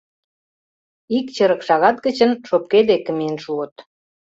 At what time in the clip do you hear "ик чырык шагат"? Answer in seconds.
1.17-1.97